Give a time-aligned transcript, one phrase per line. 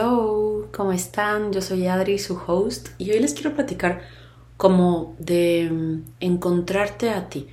[0.00, 1.52] Hello, ¿cómo están?
[1.52, 4.00] Yo soy Adri, su host, y hoy les quiero platicar
[4.56, 7.48] como de mm, encontrarte a ti.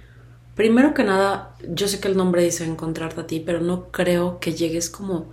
[0.56, 4.40] Primero que nada, yo sé que el nombre dice encontrarte a ti, pero no creo
[4.40, 5.26] que llegues como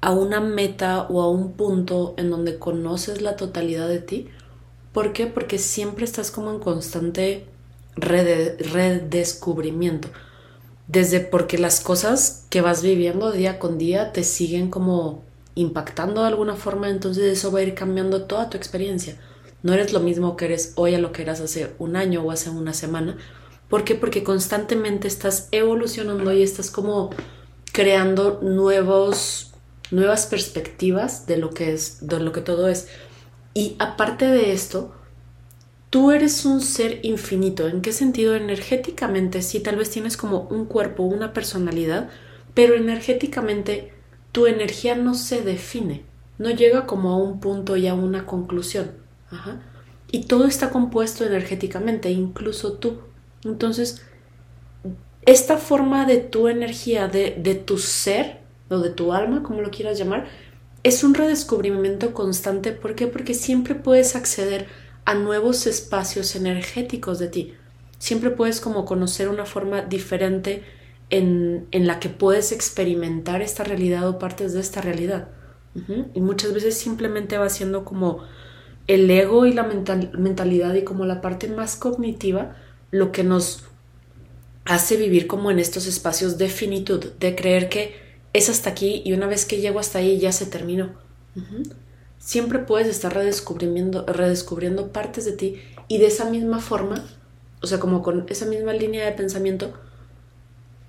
[0.00, 4.26] a una meta o a un punto en donde conoces la totalidad de ti.
[4.92, 5.28] ¿Por qué?
[5.28, 7.46] Porque siempre estás como en constante
[7.94, 10.08] redescubrimiento.
[10.88, 15.27] Desde porque las cosas que vas viviendo día con día te siguen como
[15.58, 19.18] impactando de alguna forma, entonces eso va a ir cambiando toda tu experiencia.
[19.64, 22.30] No eres lo mismo que eres hoy a lo que eras hace un año o
[22.30, 23.16] hace una semana.
[23.68, 23.96] ¿Por qué?
[23.96, 27.10] Porque constantemente estás evolucionando y estás como
[27.72, 29.52] creando nuevos,
[29.90, 32.86] nuevas perspectivas de lo que es, de lo que todo es.
[33.52, 34.94] Y aparte de esto,
[35.90, 37.66] tú eres un ser infinito.
[37.66, 38.36] ¿En qué sentido?
[38.36, 42.10] Energéticamente, sí, tal vez tienes como un cuerpo, una personalidad,
[42.54, 43.97] pero energéticamente
[44.38, 46.04] tu energía no se define,
[46.38, 48.92] no llega como a un punto y a una conclusión.
[50.12, 53.00] Y todo está compuesto energéticamente, incluso tú.
[53.42, 54.02] Entonces,
[55.26, 58.38] esta forma de tu energía, de, de tu ser,
[58.70, 60.28] o de tu alma, como lo quieras llamar,
[60.84, 62.70] es un redescubrimiento constante.
[62.70, 63.08] ¿Por qué?
[63.08, 64.68] Porque siempre puedes acceder
[65.04, 67.54] a nuevos espacios energéticos de ti.
[67.98, 70.62] Siempre puedes como conocer una forma diferente
[71.10, 75.28] en, la que puedes experimentar esta realidad o partes de esta realidad.
[76.12, 78.24] Y muchas veces simplemente va siendo como
[78.88, 82.56] el ego y la mentalidad y como la parte más cognitiva
[82.90, 83.64] lo que nos
[84.64, 87.94] hace vivir como en estos espacios de finitud, de creer que
[88.32, 90.90] es hasta aquí y una vez que llego hasta ahí ya se terminó.
[92.18, 97.04] Siempre puedes estar redescubriendo, redescubriendo partes de ti y de esa misma forma,
[97.62, 99.72] o sea, como con esa misma línea de pensamiento,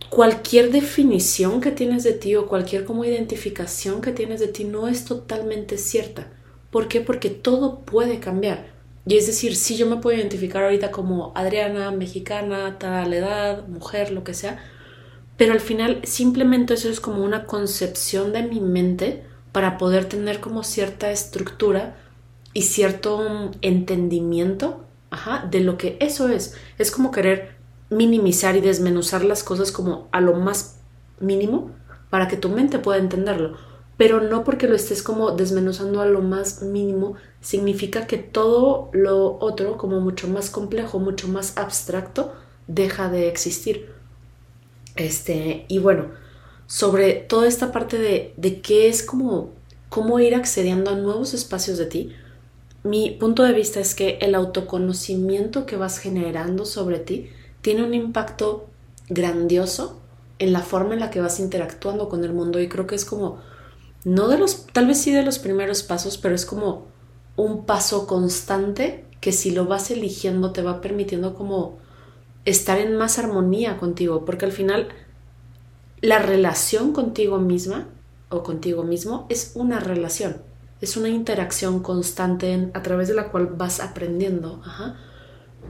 [0.10, 4.88] cualquier definición que tienes de ti o cualquier como identificación que tienes de ti no
[4.88, 6.28] es totalmente cierta.
[6.72, 7.02] ¿Por qué?
[7.02, 8.68] Porque todo puede cambiar.
[9.06, 14.12] Y es decir, si yo me puedo identificar ahorita como Adriana, mexicana, tal edad, mujer,
[14.12, 14.64] lo que sea,
[15.38, 20.40] pero al final simplemente eso es como una concepción de mi mente para poder tener
[20.40, 21.96] como cierta estructura
[22.54, 24.86] y cierto entendimiento
[25.50, 26.56] de lo que eso es.
[26.78, 27.59] Es como querer
[27.90, 30.80] minimizar y desmenuzar las cosas como a lo más
[31.20, 31.72] mínimo
[32.10, 33.58] para que tu mente pueda entenderlo.
[33.98, 39.38] Pero no porque lo estés como desmenuzando a lo más mínimo, significa que todo lo
[39.40, 42.34] otro, como mucho más complejo, mucho más abstracto,
[42.68, 43.90] deja de existir.
[44.96, 46.06] Este, y bueno,
[46.66, 49.52] sobre toda esta parte de, de qué es como
[49.90, 52.12] cómo ir accediendo a nuevos espacios de ti,
[52.84, 57.30] mi punto de vista es que el autoconocimiento que vas generando sobre ti
[57.62, 58.68] tiene un impacto
[59.10, 60.00] grandioso
[60.40, 63.06] en la forma en la que vas interactuando con el mundo y creo que es
[63.06, 63.40] como,
[64.06, 66.88] no de los, tal vez sí de los primeros pasos, pero es como
[67.36, 71.78] un paso constante que si lo vas eligiendo te va permitiendo como
[72.46, 74.90] estar en más armonía contigo, porque al final
[76.02, 77.88] la relación contigo misma
[78.30, 80.42] o contigo mismo es una relación,
[80.80, 84.62] es una interacción constante a través de la cual vas aprendiendo.
[84.64, 84.96] Ajá.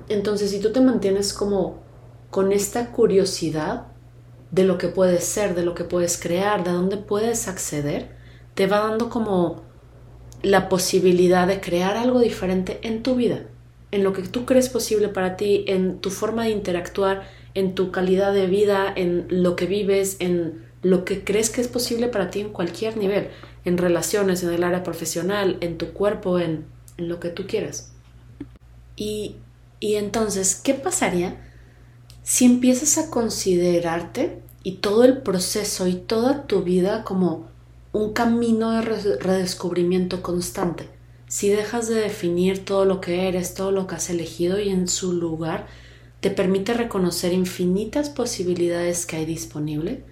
[0.07, 1.81] Entonces, si tú te mantienes como
[2.29, 3.87] con esta curiosidad
[4.51, 8.09] de lo que puedes ser, de lo que puedes crear, de dónde puedes acceder,
[8.55, 9.63] te va dando como
[10.41, 13.45] la posibilidad de crear algo diferente en tu vida,
[13.91, 17.91] en lo que tú crees posible para ti, en tu forma de interactuar, en tu
[17.91, 22.29] calidad de vida, en lo que vives, en lo que crees que es posible para
[22.29, 23.29] ti en cualquier nivel,
[23.65, 26.65] en relaciones, en el área profesional, en tu cuerpo, en,
[26.97, 27.93] lo que tú quieras.
[28.97, 29.37] Y
[29.79, 31.41] y entonces, ¿qué pasaría
[32.23, 37.47] si empiezas a considerarte y todo el proceso y toda tu vida como
[37.93, 40.89] un camino de redescubrimiento constante?
[41.27, 44.87] Si dejas de definir todo lo que eres, todo lo que has elegido y en
[44.87, 45.67] su lugar
[46.21, 50.03] te permite reconocer infinitas posibilidades que hay disponible,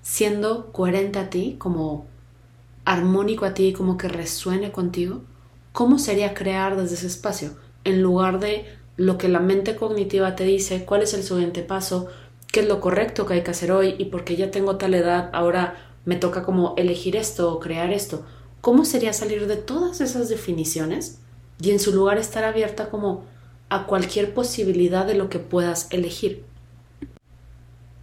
[0.00, 2.06] siendo coherente a ti, como
[2.84, 5.22] armónico a ti, como que resuene contigo,
[5.72, 7.56] ¿cómo sería crear desde ese espacio?
[7.84, 8.64] En lugar de
[9.00, 12.08] lo que la mente cognitiva te dice, cuál es el siguiente paso,
[12.52, 15.30] qué es lo correcto que hay que hacer hoy y porque ya tengo tal edad,
[15.32, 15.74] ahora
[16.04, 18.26] me toca como elegir esto o crear esto.
[18.60, 21.18] ¿Cómo sería salir de todas esas definiciones
[21.62, 23.24] y en su lugar estar abierta como
[23.70, 26.44] a cualquier posibilidad de lo que puedas elegir?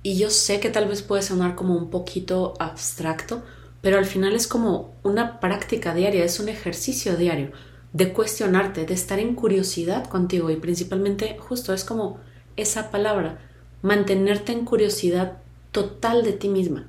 [0.02, 3.44] Y yo sé que tal vez puede sonar como un poquito abstracto,
[3.82, 7.52] pero al final es como una práctica diaria, es un ejercicio diario
[7.94, 12.19] de cuestionarte, de estar en curiosidad contigo y principalmente justo es como
[12.56, 13.39] esa palabra,
[13.81, 15.38] mantenerte en curiosidad
[15.72, 16.88] total de ti misma.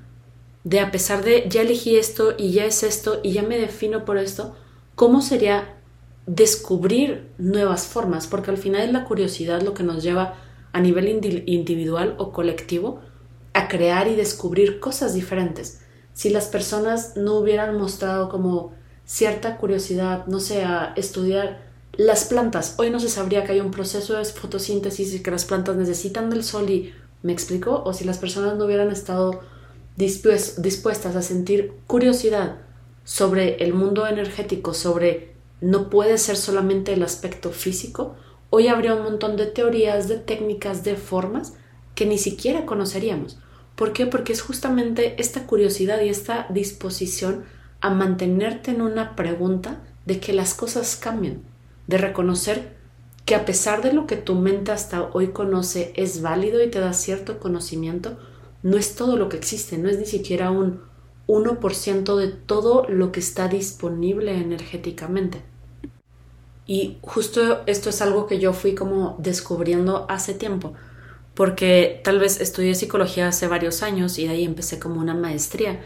[0.65, 4.05] de a pesar de ya elegí esto y ya es esto y ya me defino
[4.05, 4.55] por esto,
[4.97, 5.77] ¿cómo sería
[6.27, 8.27] descubrir nuevas formas?
[8.27, 10.35] Porque al final es la curiosidad lo que nos lleva
[10.73, 11.09] a nivel
[11.47, 13.01] individual o colectivo
[13.55, 15.81] a crear y descubrir cosas diferentes.
[16.13, 18.75] Si las personas no hubieran mostrado como
[19.09, 23.71] cierta curiosidad, no sé, a estudiar las plantas, hoy no se sabría que hay un
[23.71, 28.05] proceso de fotosíntesis y que las plantas necesitan del sol y me explico, o si
[28.05, 29.41] las personas no hubieran estado
[29.97, 32.59] dispuestas a sentir curiosidad
[33.03, 35.33] sobre el mundo energético, sobre
[35.63, 38.15] no puede ser solamente el aspecto físico,
[38.51, 41.55] hoy habría un montón de teorías, de técnicas, de formas
[41.95, 43.39] que ni siquiera conoceríamos.
[43.75, 44.05] ¿Por qué?
[44.07, 47.45] Porque es justamente esta curiosidad y esta disposición
[47.81, 51.43] a mantenerte en una pregunta de que las cosas cambian,
[51.87, 52.77] de reconocer
[53.25, 56.81] que a pesar de lo que tu mente hasta hoy conoce es válido y te
[56.81, 58.19] da cierto conocimiento,
[58.63, 60.81] no es todo lo que existe, no es ni siquiera un
[61.27, 65.43] 1% de todo lo que está disponible energéticamente.
[66.67, 70.73] Y justo esto es algo que yo fui como descubriendo hace tiempo,
[71.35, 75.81] porque tal vez estudié psicología hace varios años y de ahí empecé como una maestría,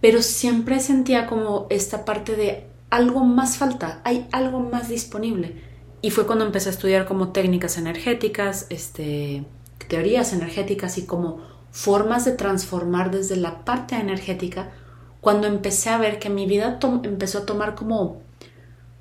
[0.00, 5.62] pero siempre sentía como esta parte de algo más falta, hay algo más disponible.
[6.02, 9.44] Y fue cuando empecé a estudiar como técnicas energéticas, este,
[9.88, 14.72] teorías energéticas y como formas de transformar desde la parte energética,
[15.20, 18.22] cuando empecé a ver que mi vida empezó a tomar como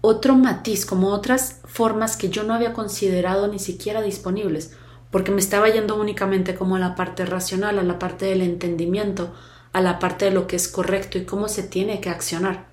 [0.02, 4.76] otro matiz, como otras formas que yo no había considerado ni siquiera disponibles,
[5.12, 9.34] porque me estaba yendo únicamente como a la parte racional, a la parte del entendimiento,
[9.74, 12.68] a la parte de lo que es correcto y cómo se tiene que accionar.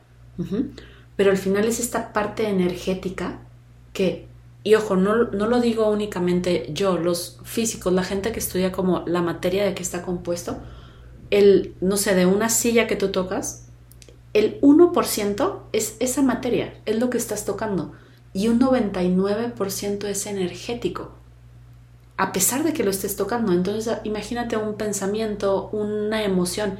[1.16, 3.40] Pero al final es esta parte energética
[3.92, 4.28] que
[4.66, 9.22] y ojo, no, lo digo únicamente yo, los físicos, la gente que estudia como la
[9.22, 10.58] materia de que está compuesto,
[11.30, 13.68] el, no sé, de una silla que tú tocas,
[14.32, 17.92] el 1% es esa materia, es lo que estás tocando,
[18.32, 21.12] y un 99% es energético,
[22.16, 23.52] a pesar de que lo estés tocando.
[23.52, 26.78] Entonces, imagínate un pensamiento, una emoción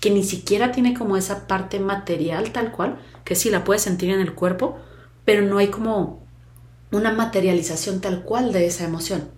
[0.00, 4.10] que ni siquiera tiene como esa parte material tal cual, que sí la puedes sentir
[4.10, 4.76] en el cuerpo,
[5.24, 6.24] pero no hay como
[6.92, 9.28] una materialización tal cual de esa emoción.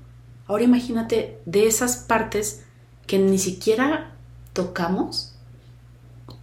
[0.46, 2.64] Ahora imagínate de esas partes
[3.06, 4.14] que ni siquiera
[4.52, 5.34] tocamos,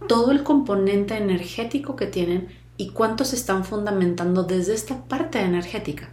[0.08, 6.10] todo el componente energético que tienen y cuántos están fundamentando desde esta parte energética.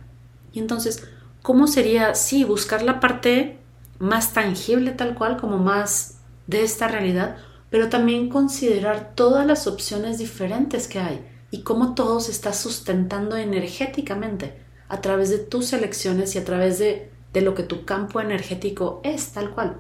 [0.52, 1.08] Y entonces,
[1.44, 3.60] ¿cómo sería, sí, buscar la parte
[4.00, 7.38] más tangible tal cual, como más de esta realidad,
[7.70, 13.38] pero también considerar todas las opciones diferentes que hay y cómo todo se está sustentando
[13.38, 14.64] energéticamente?
[14.94, 19.02] a través de tus elecciones y a través de, de lo que tu campo energético
[19.04, 19.78] es, tal cual.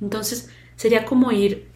[0.00, 1.68] Entonces, sería como ir,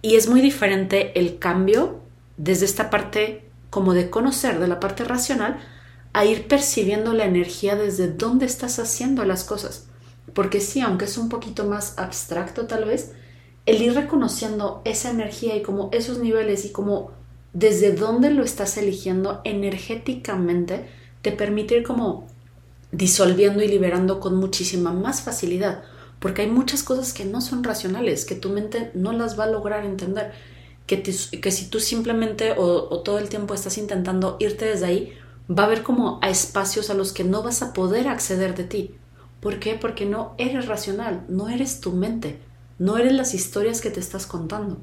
[0.00, 2.00] y es muy diferente el cambio
[2.38, 5.60] desde esta parte como de conocer, de la parte racional,
[6.14, 9.88] a ir percibiendo la energía desde dónde estás haciendo las cosas.
[10.32, 13.12] Porque sí, aunque es un poquito más abstracto tal vez,
[13.66, 17.10] el ir reconociendo esa energía y como esos niveles y como
[17.52, 20.86] desde dónde lo estás eligiendo energéticamente,
[21.20, 22.26] te permite ir como
[22.92, 25.82] disolviendo y liberando con muchísima más facilidad,
[26.20, 29.50] porque hay muchas cosas que no son racionales, que tu mente no las va a
[29.50, 30.32] lograr entender,
[30.86, 35.12] que, que si tú simplemente o, o, todo el tiempo estás intentando irte desde ahí,
[35.50, 38.64] va a haber como a espacios a los que no vas a poder acceder de
[38.64, 38.94] ti.
[39.40, 39.74] ¿Por qué?
[39.74, 42.40] Porque no eres racional, no eres tu mente,
[42.78, 44.78] no eres las historias que te estás contando.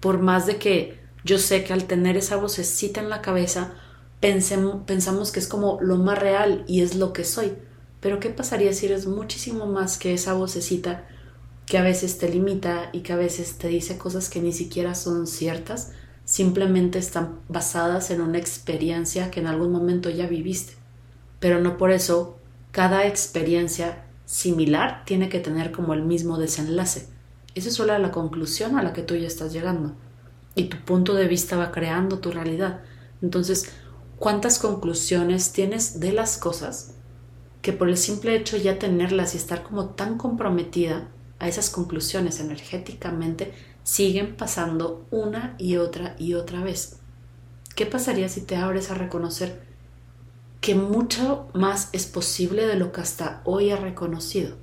[0.00, 3.74] Por más de que yo sé que al tener esa vocecita en la cabeza,
[4.20, 7.52] pensamos que es como lo más real y es lo que soy.
[8.00, 11.06] Pero ¿qué pasaría si eres muchísimo más que esa vocecita
[11.66, 14.94] que a veces te limita y que a veces te dice cosas que ni siquiera
[14.94, 15.92] son ciertas,
[16.28, 20.74] simplemente están basadas en una experiencia que en algún momento ya viviste?
[21.40, 22.38] Pero no por eso
[22.70, 27.08] cada experiencia similar tiene que tener como el mismo desenlace.
[27.54, 29.96] Esa es solo la conclusión a la que tú ya estás llegando.
[30.54, 32.82] Y tu punto de vista va creando tu realidad.
[33.22, 33.72] Entonces,
[34.18, 36.92] cuántas conclusiones tienes de las cosas
[37.62, 41.08] que por el simple hecho ya tenerlas y estar como tan comprometida
[41.38, 43.54] a esas conclusiones energéticamente
[43.88, 46.98] siguen pasando una y otra y otra vez.
[47.74, 49.62] ¿Qué pasaría si te abres a reconocer
[50.60, 54.56] que mucho más es posible de lo que hasta hoy has reconocido?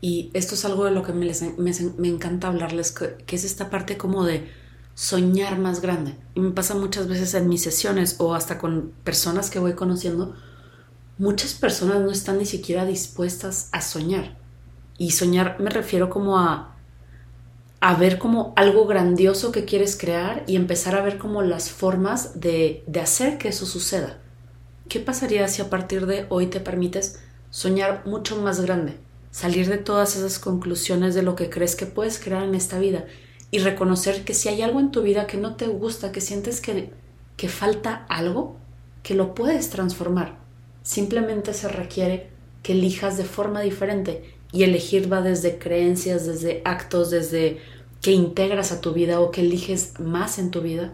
[0.00, 3.98] Y esto es algo de lo que me, me encanta hablarles, que es esta parte
[3.98, 4.48] como de
[4.94, 6.16] soñar más grande.
[6.34, 10.34] Y me pasa muchas veces en mis sesiones o hasta con personas que voy conociendo,
[11.18, 14.38] muchas personas no están ni siquiera dispuestas a soñar.
[14.96, 16.79] Y soñar me refiero como a
[17.80, 22.38] a ver como algo grandioso que quieres crear y empezar a ver como las formas
[22.38, 24.18] de, de hacer que eso suceda.
[24.88, 27.20] ¿Qué pasaría si a partir de hoy te permites
[27.50, 28.98] soñar mucho más grande?
[29.30, 33.06] Salir de todas esas conclusiones de lo que crees que puedes crear en esta vida
[33.50, 36.60] y reconocer que si hay algo en tu vida que no te gusta, que sientes
[36.60, 36.90] que,
[37.36, 38.56] que falta algo,
[39.02, 40.38] que lo puedes transformar.
[40.82, 42.28] Simplemente se requiere
[42.62, 47.60] que elijas de forma diferente y elegir va desde creencias, desde actos, desde
[48.00, 50.92] que integras a tu vida o que eliges más en tu vida.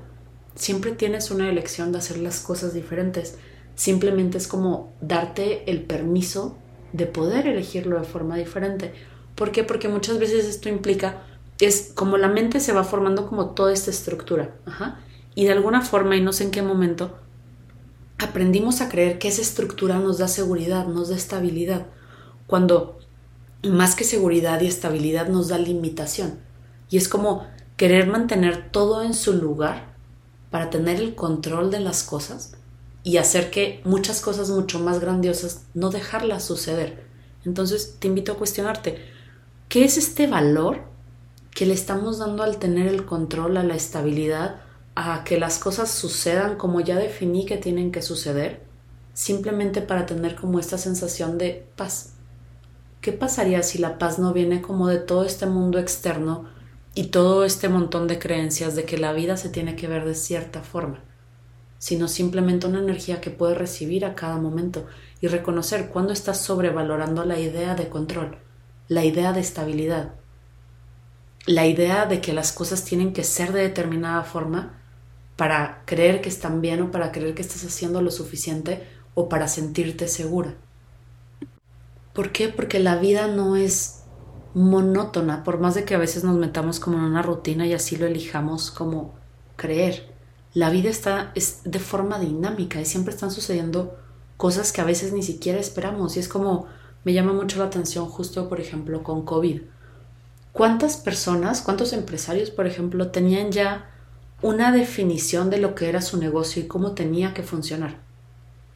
[0.54, 3.38] Siempre tienes una elección de hacer las cosas diferentes.
[3.74, 6.56] Simplemente es como darte el permiso
[6.92, 8.92] de poder elegirlo de forma diferente.
[9.34, 9.64] ¿Por qué?
[9.64, 11.22] Porque muchas veces esto implica,
[11.60, 14.54] es como la mente se va formando como toda esta estructura.
[15.34, 17.16] Y de alguna forma, y no sé en qué momento,
[18.18, 21.86] aprendimos a creer que esa estructura nos da seguridad, nos da estabilidad.
[22.46, 22.95] Cuando
[23.70, 26.38] más que seguridad y estabilidad nos da limitación.
[26.90, 27.46] Y es como
[27.76, 29.94] querer mantener todo en su lugar
[30.50, 32.54] para tener el control de las cosas
[33.02, 37.04] y hacer que muchas cosas mucho más grandiosas no dejarlas suceder.
[37.44, 38.98] Entonces te invito a cuestionarte,
[39.68, 40.80] ¿qué es este valor
[41.52, 44.60] que le estamos dando al tener el control, a la estabilidad,
[44.94, 48.62] a que las cosas sucedan como ya definí que tienen que suceder,
[49.14, 52.15] simplemente para tener como esta sensación de paz?
[53.06, 56.46] ¿Qué pasaría si la paz no viene como de todo este mundo externo
[56.92, 60.16] y todo este montón de creencias de que la vida se tiene que ver de
[60.16, 61.04] cierta forma?
[61.78, 64.86] sino simplemente una energía que puedes recibir a cada momento
[65.20, 68.38] y reconocer cuando estás sobrevalorando la idea de control,
[68.88, 70.14] la idea de estabilidad,
[71.46, 74.82] la idea de que las cosas tienen que ser de determinada forma
[75.36, 78.84] para creer que están bien o para creer que estás haciendo lo suficiente
[79.14, 80.56] o para sentirte segura.
[82.16, 82.48] ¿Por qué?
[82.48, 84.02] Porque la vida no es
[84.54, 87.96] monótona, por más de que a veces nos metamos como en una rutina y así
[87.96, 89.14] lo elijamos como
[89.54, 90.16] creer
[90.56, 93.98] la vida está es de forma dinámica y siempre están sucediendo
[94.38, 96.16] cosas que a veces ni siquiera esperamos.
[96.16, 96.64] Y es como
[97.04, 99.60] me llama mucho la atención justo, por ejemplo, con COVID.
[100.52, 103.90] ¿Cuántas personas, cuántos empresarios, por ejemplo, tenían ya
[104.40, 108.05] una definición de lo que era su negocio y cómo tenía que funcionar?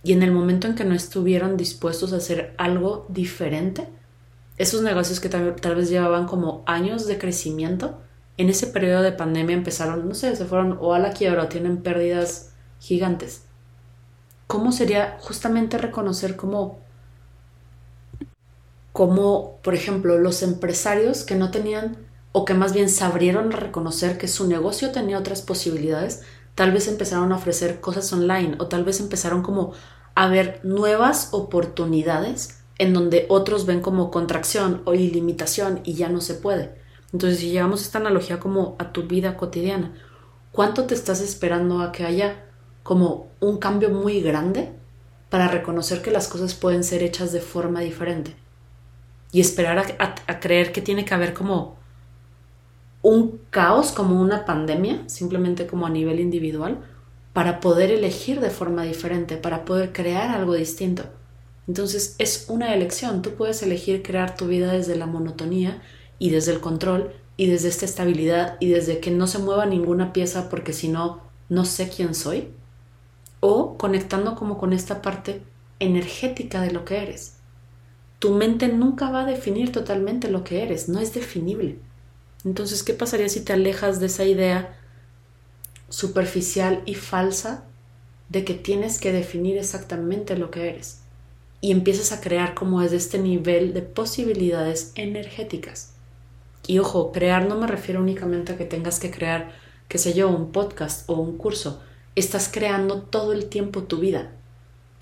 [0.02, 3.88] Y en el momento en que no estuvieron dispuestos a hacer algo diferente,
[4.56, 8.00] esos negocios que tal, vez llevaban como años de crecimiento,
[8.36, 11.48] en ese periodo de pandemia empezaron, no sé, se fueron o a la quiebra o
[11.48, 13.44] tienen pérdidas gigantes.
[14.46, 16.78] ¿Cómo sería justamente reconocer cómo,
[18.92, 21.98] como, por ejemplo, los empresarios que no tenían
[22.32, 26.22] o que más bien sabrieron reconocer que su negocio tenía otras posibilidades,
[26.54, 29.72] tal vez empezaron a ofrecer cosas online o tal vez empezaron como
[30.14, 36.20] a ver nuevas oportunidades en donde otros ven como contracción o ilimitación y ya no
[36.20, 36.74] se puede.
[37.12, 39.92] Entonces, si llevamos esta analogía como a tu vida cotidiana,
[40.52, 42.46] ¿cuánto te estás esperando a que haya
[42.82, 44.72] como un cambio muy grande
[45.28, 48.34] para reconocer que las cosas pueden ser hechas de forma diferente?
[49.32, 51.76] Y esperar a, creer que tiene que haber como
[53.02, 56.78] un caos, como una pandemia, simplemente como a nivel individual,
[57.32, 61.04] para poder elegir de forma diferente, para poder crear algo distinto.
[61.68, 65.80] Entonces es una elección, tú puedes elegir crear tu vida desde la monotonía
[66.18, 70.12] y desde el control y desde esta estabilidad y desde que no se mueva ninguna
[70.12, 72.48] pieza porque si no, no sé quién soy.
[73.38, 75.42] O conectando como con esta parte
[75.78, 77.36] energética de lo que eres.
[78.18, 81.78] Tu mente nunca va a definir totalmente lo que eres, no es definible.
[82.44, 84.76] Entonces, ¿qué pasaría si te alejas de esa idea
[85.88, 87.64] superficial y falsa
[88.28, 91.00] de que tienes que definir exactamente lo que eres?
[91.60, 95.92] Y empiezas a crear como desde este nivel de posibilidades energéticas.
[96.66, 99.52] Y ojo, crear no me refiero únicamente a que tengas que crear,
[99.88, 101.82] qué sé yo, un podcast o un curso.
[102.16, 104.32] Estás creando todo el tiempo tu vida.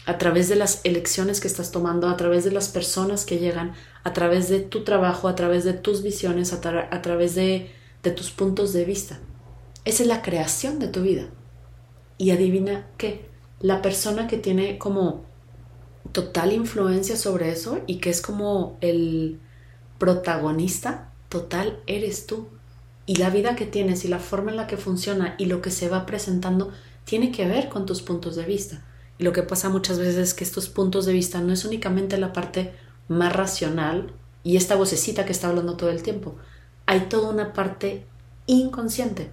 [0.09, 3.75] A través de las elecciones que estás tomando, a través de las personas que llegan,
[4.05, 7.71] a través de tu trabajo, a través de tus visiones, a, través de,
[8.17, 9.19] tus puntos de vista.
[9.85, 11.29] Esa es la creación de tu vida.
[12.17, 13.29] Y adivina qué,
[13.61, 15.27] la persona que tiene como
[16.13, 19.39] total influencia sobre eso y que es como el
[19.99, 22.49] protagonista total eres tú.
[23.05, 25.71] Y la vida que tienes y la forma en la que funciona y lo que
[25.71, 26.73] se va presentando
[27.05, 28.85] tiene que ver con tus puntos de vista.
[29.19, 32.33] Lo que pasa muchas veces es que estos puntos de vista no es únicamente la
[32.33, 32.73] parte
[33.09, 34.13] más racional
[34.45, 36.37] y esta vocecita que está hablando todo el tiempo.
[36.87, 38.05] Hay toda una parte
[38.47, 39.31] inconsciente.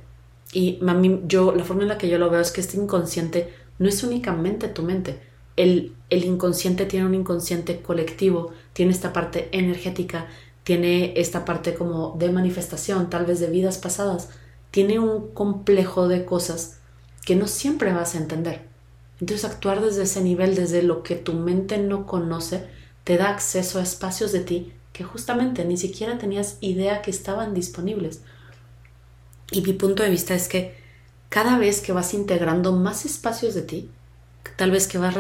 [0.52, 3.54] Y mami, yo, la forma en la que yo lo veo es que este inconsciente
[3.80, 5.22] no es únicamente tu mente.
[5.56, 10.28] El, el inconsciente tiene un inconsciente colectivo, tiene esta parte energética
[10.66, 14.30] tiene esta parte como de manifestación, tal vez de vidas pasadas,
[14.72, 16.80] tiene un complejo de cosas
[17.24, 18.68] que no siempre vas a entender.
[19.20, 22.66] Entonces actuar desde ese nivel, desde lo que tu mente no conoce,
[23.04, 27.54] te da acceso a espacios de ti que justamente ni siquiera tenías idea que estaban
[27.54, 28.22] disponibles.
[29.52, 30.76] Y mi punto de vista es que
[31.30, 33.90] cada vez que vas integrando más espacios de ti,
[34.56, 35.16] tal vez que vas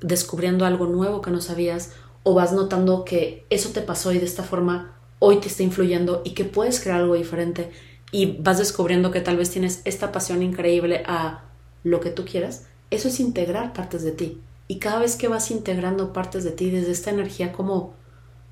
[0.00, 4.26] descubriendo algo nuevo que no sabías o vas notando que eso te pasó y de
[4.26, 7.70] esta forma hoy te está influyendo y que puedes crear algo diferente
[8.12, 11.44] y vas descubriendo que tal vez tienes esta pasión increíble a
[11.82, 14.40] lo que tú quieras, eso es integrar partes de ti.
[14.68, 17.94] Y cada vez que vas integrando partes de ti desde esta energía como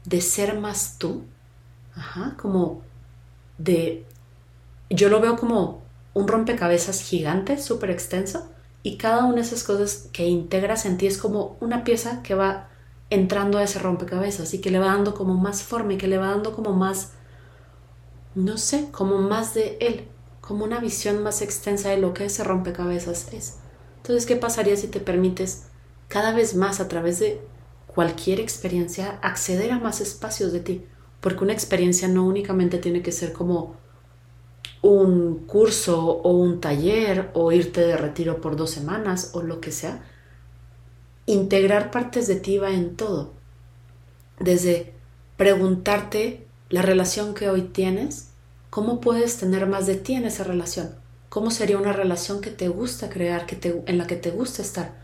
[0.04, 1.24] de ser más tú,
[1.94, 2.82] ajá, como
[3.58, 4.04] de...
[4.90, 8.48] Yo lo veo como un rompecabezas gigante, súper extenso,
[8.82, 12.34] y cada una de esas cosas que integras en ti es como una pieza que
[12.34, 12.68] va
[13.10, 16.18] entrando a ese rompecabezas y que le va dando como más forma y que le
[16.18, 17.12] va dando como más,
[18.34, 20.08] no sé, como más de él,
[20.40, 23.58] como una visión más extensa de lo que ese rompecabezas es.
[24.04, 25.62] Entonces, ¿qué pasaría si te permites
[26.08, 27.40] cada vez más a través de
[27.86, 30.84] cualquier experiencia acceder a más espacios de ti?
[31.22, 33.76] Porque una experiencia no únicamente tiene que ser como
[34.82, 39.72] un curso o un taller o irte de retiro por dos semanas o lo que
[39.72, 40.04] sea,
[41.24, 43.32] integrar partes de ti va en todo.
[44.38, 44.92] Desde
[45.38, 48.32] preguntarte la relación que hoy tienes,
[48.68, 51.02] ¿cómo puedes tener más de ti en esa relación?
[51.34, 54.62] ¿Cómo sería una relación que te gusta crear, que te, en la que te gusta
[54.62, 54.94] estar?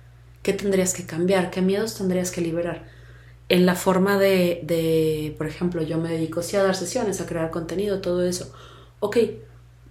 [0.45, 1.51] ¿Qué tendrías que cambiar?
[1.51, 2.87] ¿Qué miedos tendrías que liberar?
[3.49, 7.27] En la forma de, de por ejemplo, yo me dedico sí a dar sesiones, a
[7.27, 8.55] crear contenido, todo eso.
[9.01, 9.17] Ok,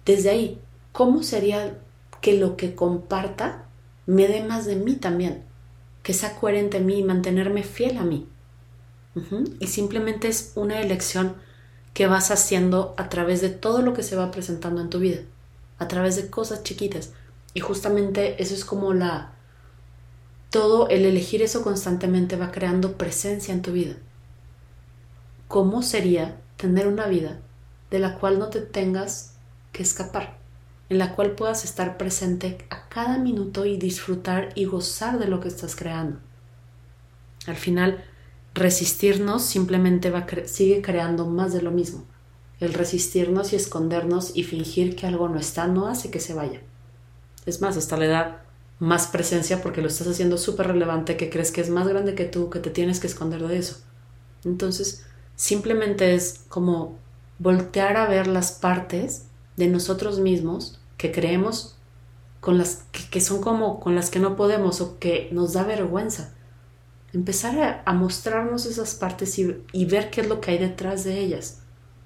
[0.06, 0.58] desde ahí,
[0.92, 1.78] ¿cómo sería
[2.22, 3.66] que lo que comparta
[4.06, 5.44] me dé más de mí también?
[6.02, 8.26] que sea coherente a mí y mantenerme fiel a mí.
[9.58, 11.34] Y simplemente es una elección
[11.92, 15.20] que vas haciendo a través de todo lo que se va presentando en tu vida,
[15.80, 17.10] a través de cosas chiquitas.
[17.52, 19.32] Y justamente eso es como la...
[20.50, 23.96] Todo el elegir eso constantemente va creando presencia en tu vida.
[25.48, 27.40] ¿Cómo sería tener una vida
[27.90, 29.34] de la cual no te tengas
[29.72, 30.40] que escapar?
[30.90, 35.40] en la cual puedas estar presente a cada minuto y disfrutar y gozar de lo
[35.40, 36.18] que estás creando.
[37.46, 38.04] Al final,
[38.54, 42.04] resistirnos simplemente va sigue creando más de lo mismo.
[42.60, 46.60] El resistirnos y escondernos y fingir que algo no está no hace que se vaya.
[47.46, 48.44] Es más, hasta le da
[48.78, 52.24] más presencia porque lo estás haciendo súper relevante, que crees que es más grande que
[52.24, 53.78] tú, que te tienes que esconder de eso.
[54.44, 55.04] Entonces,
[55.36, 56.98] simplemente es como
[57.38, 61.76] voltear a ver las partes de nosotros mismos que creemos
[62.40, 66.34] con las que, son como con las que no podemos o que nos da vergüenza.
[67.12, 71.18] Empezar a, mostrarnos esas partes y, y ver qué es lo que hay detrás de
[71.18, 71.59] ellas.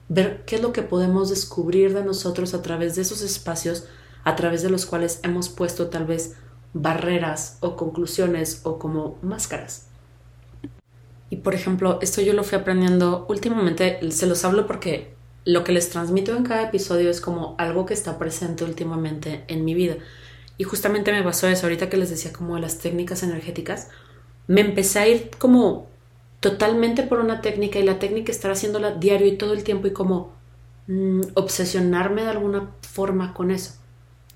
[0.08, 3.86] Ver qué es lo que podemos descubrir de nosotros a través de esos espacios
[4.24, 6.34] a través de los cuales hemos puesto tal vez
[6.72, 9.86] barreras o conclusiones o como máscaras.
[11.30, 15.14] Y por ejemplo, esto yo lo fui aprendiendo últimamente, se los hablo porque
[15.44, 19.64] lo que les transmito en cada episodio es como algo que está presente últimamente en
[19.64, 19.96] mi vida.
[20.56, 23.88] Y justamente me pasó eso, ahorita que les decía como las técnicas energéticas,
[24.46, 25.88] me empecé a ir como
[26.44, 29.94] totalmente por una técnica y la técnica estar haciéndola diario y todo el tiempo y
[29.94, 30.32] como
[30.88, 33.76] mm, obsesionarme de alguna forma con eso.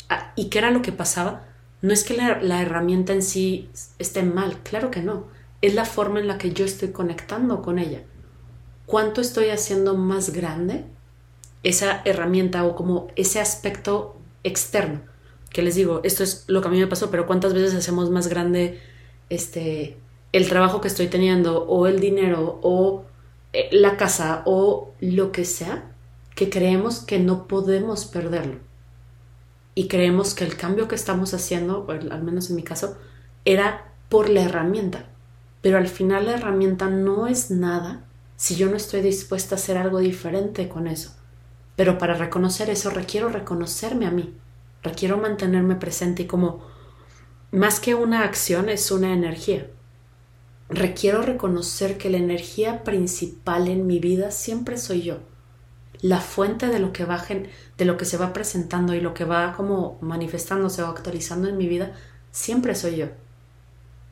[0.08, 1.44] Ah, ¿Y qué era lo que pasaba?
[1.82, 3.68] No es que la, la herramienta en sí
[3.98, 5.26] esté mal, claro que no.
[5.60, 8.00] Es la forma en la que yo estoy conectando con ella.
[8.86, 10.86] ¿Cuánto estoy haciendo más grande
[11.62, 15.02] esa herramienta o como ese aspecto externo.
[15.50, 18.10] Que les digo, esto es lo que a mí me pasó, pero ¿cuántas veces hacemos
[18.10, 18.80] más grande
[19.28, 19.98] este
[20.32, 23.04] el trabajo que estoy teniendo o el dinero o
[23.52, 25.92] eh, la casa o lo que sea
[26.34, 28.56] que creemos que no podemos perderlo?
[29.74, 32.96] Y creemos que el cambio que estamos haciendo, al menos en mi caso,
[33.44, 35.06] era por la herramienta.
[35.62, 38.04] Pero al final la herramienta no es nada
[38.36, 41.14] si yo no estoy dispuesta a hacer algo diferente con eso.
[41.76, 44.34] Pero para reconocer eso requiero reconocerme a mí,
[44.82, 46.66] requiero mantenerme presente y como
[47.50, 49.68] más que una acción es una energía.
[50.68, 55.18] Requiero reconocer que la energía principal en mi vida siempre soy yo.
[56.00, 57.24] La fuente de lo que va,
[57.78, 61.56] de lo que se va presentando y lo que va como manifestándose o actualizando en
[61.56, 61.94] mi vida
[62.32, 63.06] siempre soy yo.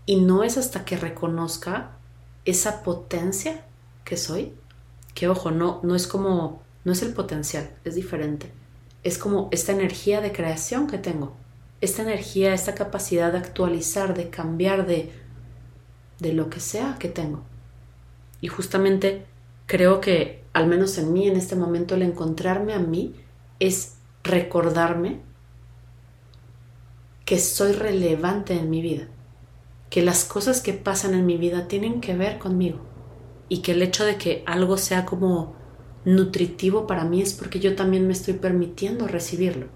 [0.07, 1.90] Y no es hasta que reconozca
[2.45, 3.64] esa potencia
[4.05, 4.55] que soy,
[5.14, 8.53] que ojo, no, no es como no es el potencial, es diferente.
[9.03, 11.35] Es como esta energía de creación que tengo.
[11.81, 15.12] Esta energía, esta capacidad de actualizar, de cambiar, de,
[16.18, 17.42] de lo que sea que tengo.
[18.40, 19.26] Y justamente
[19.66, 23.14] creo que al menos en mí en este momento, el encontrarme a mí
[23.61, 25.20] es recordarme
[27.26, 29.07] que soy relevante en mi vida,
[29.90, 32.79] que las cosas que pasan en mi vida tienen que ver conmigo
[33.50, 35.55] y que el hecho de que algo sea como
[36.07, 39.66] nutritivo para mí es porque yo también me estoy permitiendo recibirlo.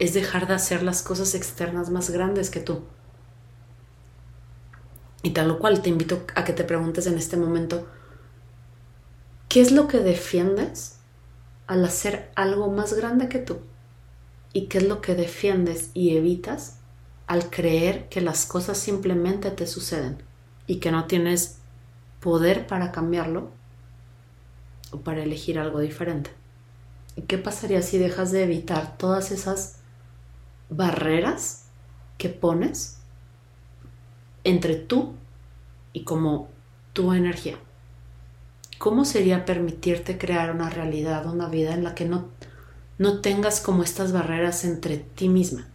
[0.00, 2.80] Es dejar de hacer las cosas externas más grandes que tú.
[5.22, 7.86] Y tal cual te invito a que te preguntes en este momento,
[9.48, 10.98] ¿qué es lo que defiendes
[11.66, 13.58] al hacer algo más grande que tú?
[14.52, 16.78] ¿Y qué es lo que defiendes y evitas
[17.26, 20.22] al creer que las cosas simplemente te suceden
[20.66, 21.58] y que no tienes
[22.20, 23.50] poder para cambiarlo
[24.92, 26.30] o para elegir algo diferente?
[27.16, 29.80] ¿Y qué pasaría si dejas de evitar todas esas
[30.70, 31.64] barreras
[32.16, 32.97] que pones
[34.48, 35.12] entre tú
[35.92, 36.48] y como
[36.94, 37.56] tu energía.
[38.78, 42.28] ¿Cómo sería permitirte crear una realidad, una vida en la que no,
[42.96, 45.68] no tengas como estas barreras entre ti misma?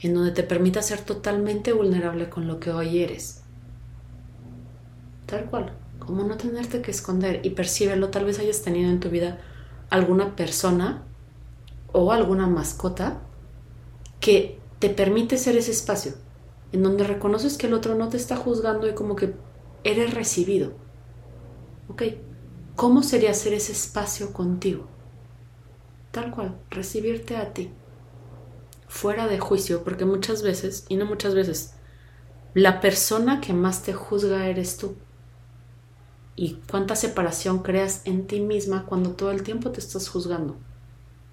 [0.00, 3.42] En donde te permita ser totalmente vulnerable con lo que hoy eres.
[5.26, 9.10] Tal cual, como no tenerte que esconder y percíbelo, tal vez hayas tenido en tu
[9.10, 9.38] vida
[9.90, 11.04] alguna persona
[11.92, 13.20] o alguna mascota
[14.18, 16.14] que te permite ser ese espacio
[16.72, 19.34] en donde reconoces que el otro no te está juzgando y como que
[19.84, 20.72] eres recibido.
[21.88, 22.02] ¿Ok?
[22.76, 24.86] ¿Cómo sería hacer ese espacio contigo?
[26.12, 27.70] Tal cual, recibirte a ti,
[28.88, 31.74] fuera de juicio, porque muchas veces, y no muchas veces,
[32.54, 34.96] la persona que más te juzga eres tú.
[36.34, 40.56] Y cuánta separación creas en ti misma cuando todo el tiempo te estás juzgando,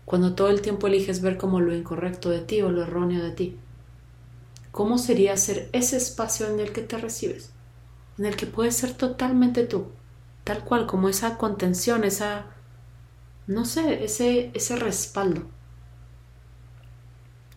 [0.05, 3.31] cuando todo el tiempo eliges ver como lo incorrecto de ti o lo erróneo de
[3.31, 3.57] ti.
[4.77, 7.49] ¿Cómo sería ser ese espacio en el que te recibes?
[8.19, 9.87] En el que puedes ser totalmente tú,
[10.43, 12.45] tal cual como esa contención, esa,
[13.47, 15.47] no sé, ese, ese respaldo.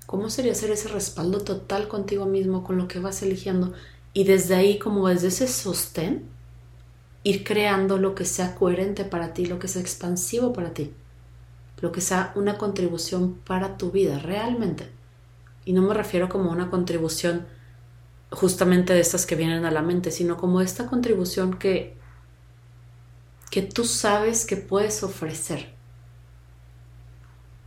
[0.07, 3.75] ¿Cómo sería ser ese respaldo total contigo mismo, con lo que vas eligiendo?
[4.15, 6.27] Y desde ahí, como desde ese sostén,
[7.23, 10.95] ir creando lo que sea coherente para ti, lo que sea expansivo para ti,
[11.83, 15.00] lo que sea una contribución para tu vida realmente.
[15.65, 17.47] Y no me refiero como una contribución
[18.31, 21.97] justamente de estas que vienen a la mente, sino como esta contribución que,
[23.51, 25.75] que tú sabes que puedes ofrecer.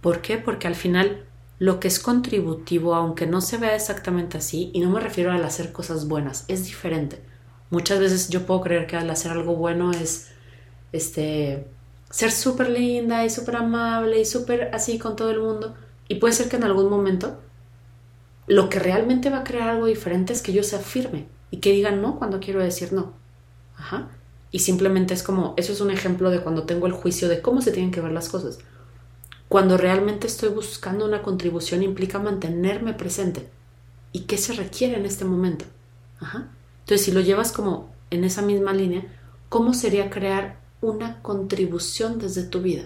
[0.01, 0.38] ¿Por qué?
[0.38, 1.25] Porque al final
[1.60, 5.43] lo que es contributivo, aunque no se vea exactamente así, y no me refiero al
[5.43, 7.21] hacer cosas buenas, es diferente.
[7.69, 10.29] Muchas veces yo puedo creer que al hacer algo bueno es
[10.91, 11.67] este
[12.10, 15.75] ser súper linda y súper amable y súper así con todo el mundo.
[16.08, 17.39] Y puede ser que en algún momento
[18.47, 21.71] lo que realmente va a crear algo diferente es que yo sea firme y que
[21.71, 23.13] diga no cuando quiero decir no.
[23.77, 24.10] Ajá.
[24.51, 27.62] Y simplemente es como, eso es un ejemplo de cuando tengo el juicio de cómo
[27.62, 28.60] se tienen que ver las cosas.
[29.47, 33.49] Cuando realmente estoy buscando una contribución implica mantenerme presente.
[34.12, 35.65] ¿Y qué se requiere en este momento?
[36.19, 36.51] Ajá.
[36.82, 39.06] Entonces, si lo llevas como en esa misma línea,
[39.49, 42.84] ¿cómo sería crear una contribución desde tu vida?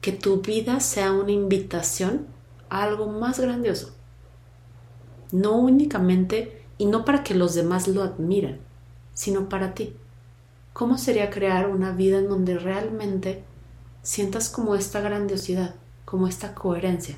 [0.00, 2.26] Que tu vida sea una invitación
[2.70, 3.95] a algo más grandioso
[5.32, 8.60] no únicamente y no para que los demás lo admiren,
[9.14, 9.96] sino para ti.
[10.72, 13.44] ¿Cómo sería crear una vida en donde realmente
[14.02, 17.16] sientas como esta grandiosidad, como esta coherencia,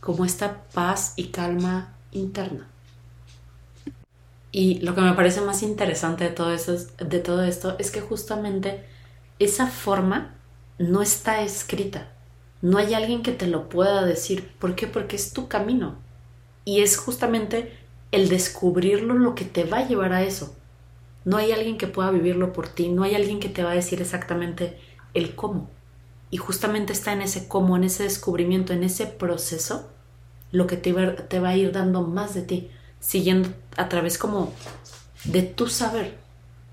[0.00, 2.68] como esta paz y calma interna?
[4.52, 8.00] Y lo que me parece más interesante de todo, eso, de todo esto es que
[8.00, 8.84] justamente
[9.38, 10.34] esa forma
[10.78, 12.08] no está escrita.
[12.60, 14.50] No hay alguien que te lo pueda decir.
[14.58, 14.86] ¿Por qué?
[14.86, 15.96] Porque es tu camino.
[16.68, 17.72] Y es justamente
[18.12, 20.54] el descubrirlo lo que te va a llevar a eso.
[21.24, 23.74] No hay alguien que pueda vivirlo por ti, no hay alguien que te va a
[23.74, 24.78] decir exactamente
[25.14, 25.70] el cómo.
[26.28, 29.88] Y justamente está en ese cómo, en ese descubrimiento, en ese proceso,
[30.52, 34.52] lo que te, va a ir dando más de ti, siguiendo a través como
[35.24, 36.18] de tu saber,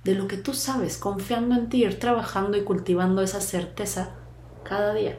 [0.04, 4.14] de lo que tú sabes, confiando en ti, ir trabajando y cultivando esa certeza
[4.66, 5.18] cada día.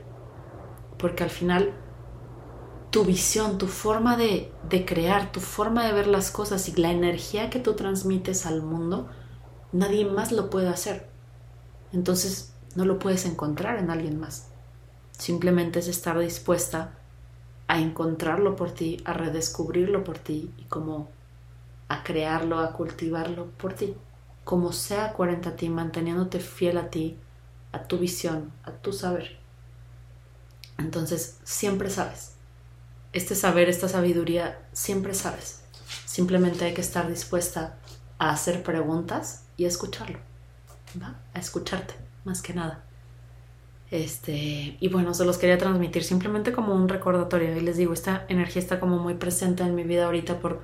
[0.99, 1.73] Porque al final
[2.97, 4.51] tu visión, tu forma de,
[4.87, 9.07] crear, tu forma de ver las cosas y la energía que tú transmites al mundo,
[9.71, 11.07] nadie más lo puede hacer.
[11.93, 14.49] Entonces no lo puedes encontrar en alguien más.
[15.13, 16.95] Simplemente es estar dispuesta
[17.69, 21.11] a encontrarlo por ti, a redescubrirlo por ti y como
[21.89, 23.95] a crearlo, a cultivarlo por ti.
[24.43, 27.19] Como sea coherente a ti, manteniéndote fiel a ti,
[27.73, 29.39] a tu visión, a tu saber.
[30.79, 32.36] Entonces siempre sabes
[33.17, 35.63] este saber, esta sabiduría, siempre sabes.
[36.05, 37.77] Simplemente hay que estar dispuesta
[38.19, 40.19] a hacer preguntas y a escucharlo,
[41.01, 41.19] ¿va?
[41.35, 41.95] A escucharte.
[42.25, 42.85] más que nada.
[43.93, 47.57] Este, y bueno, se los quería transmitir simplemente como un recordatorio.
[47.57, 50.61] Y les digo, esta energía está como muy presente en mi vida ahorita por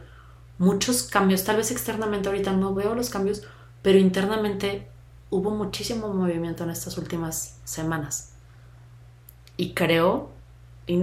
[0.58, 1.44] muchos cambios.
[1.44, 3.44] Tal vez externamente ahorita no veo los cambios,
[3.80, 4.88] pero internamente
[5.30, 8.32] hubo muchísimo movimiento en estas últimas semanas.
[9.56, 10.31] Y creo,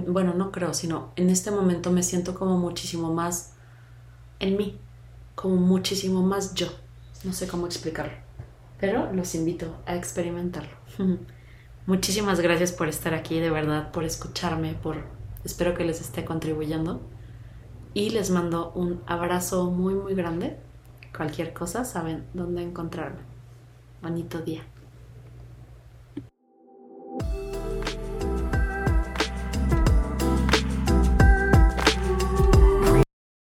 [0.08, 3.54] bueno, no creo, sino en este momento me siento como muchísimo más
[4.40, 4.78] en mí,
[5.36, 6.68] como muchísimo más yo.
[7.24, 8.14] No sé cómo explicarlo,
[8.80, 10.78] pero los invito a experimentarlo.
[11.86, 15.06] Muchísimas gracias por estar aquí, de verdad, por escucharme, por
[15.44, 17.02] espero que les esté contribuyendo
[17.94, 20.58] y les mando un abrazo muy muy grande.
[21.16, 23.22] Cualquier cosa saben dónde encontrarme.
[24.02, 24.62] Bonito día.